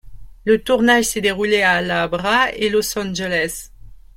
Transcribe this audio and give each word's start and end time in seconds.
Le 0.45 0.59
tournage 0.59 1.05
s'est 1.05 1.21
déroulé 1.21 1.61
à 1.61 1.79
La 1.83 2.01
Habra 2.01 2.51
et 2.53 2.69
Los 2.69 2.97
Angeles. 2.97 3.69